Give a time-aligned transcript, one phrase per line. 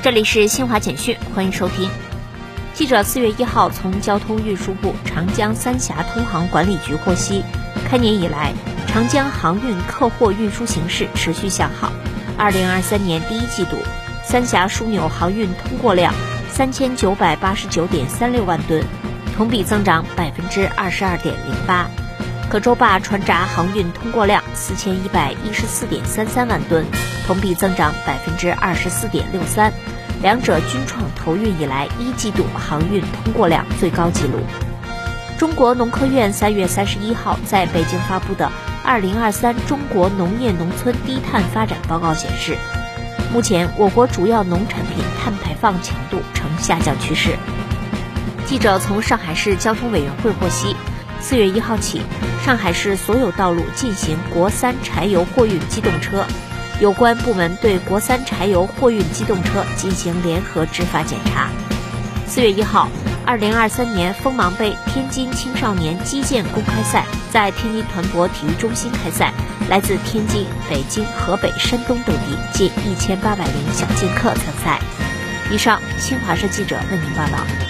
[0.00, 1.90] 这里是新华简讯，欢迎收听。
[2.72, 7.42] 记者四月一号从交通运输部长江三峡通航管理局获悉，
[7.84, 8.52] 开年以来，
[8.86, 11.90] 长江航运客货运输形势持续向好。
[12.38, 13.76] 二零二三年第一季度，
[14.24, 16.14] 三峡枢纽航运通过量
[16.48, 18.84] 三千九百八十九点三六万吨，
[19.36, 21.90] 同比增长百分之二十二点零八。
[22.48, 26.86] 可舟坝船闸航运通过量四千一百一十四点三三万吨，
[27.28, 29.70] 同比增长百分之二十四点六三，
[30.22, 34.38] 两者均创投运以来一季度航运通过量最高纪录。
[35.38, 38.46] 中国农科院三月三十一号在北京发布的
[38.82, 42.56] 《二零二三中国农业农村低碳发展报告》显示，
[43.30, 47.36] 目前我国主要农产品碳排放强度呈下降趋势。
[48.46, 50.74] 记者从上海市交通委员会获悉。
[51.20, 52.00] 四月一号起，
[52.42, 56.24] 上海市所有道路进行国三柴油货运机动车，
[56.80, 61.48] 有关部门对国三柴油货运机动车进行联合执法检查。
[62.28, 62.88] 四月一号，
[63.26, 69.32] 二零二三年锋芒杯天津青少年击剑公开赛在天津团泊体育中心开赛，
[69.68, 74.78] 来自天津、北京、河北、山东等地近一千八百名小剑客参赛。
[75.50, 77.67] 以上，新华社记者为您报道。